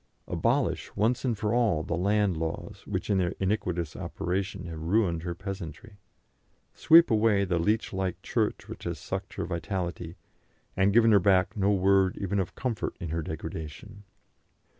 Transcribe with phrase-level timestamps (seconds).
[0.27, 5.21] Abolish once and for all the land laws, which in their iniquitous operation have ruined
[5.21, 5.99] her peasantry.
[6.73, 10.15] Sweep away the leech like Church which has sucked her vitality,
[10.75, 14.03] and has given her back no word even of comfort in her degradation.